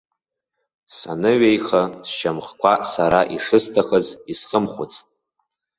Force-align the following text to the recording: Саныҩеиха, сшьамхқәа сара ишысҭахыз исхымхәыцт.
Саныҩеиха, 0.95 1.81
сшьамхқәа 2.07 2.73
сара 2.93 3.21
ишысҭахыз 3.35 4.07
исхымхәыцт. 4.31 5.05